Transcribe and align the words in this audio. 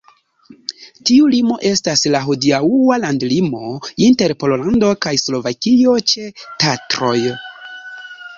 Tiu 1.09 1.27
limo 1.33 1.57
estas 1.71 2.01
la 2.15 2.21
hodiaŭa 2.29 2.97
landlimo 3.03 3.61
inter 4.07 4.33
Pollando 4.45 4.91
kaj 5.07 5.15
Slovakio 5.25 5.95
ĉe 6.15 6.27
Tatroj. 6.65 7.17